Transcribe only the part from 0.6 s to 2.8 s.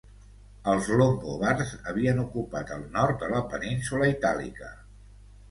Els longobards havien ocupat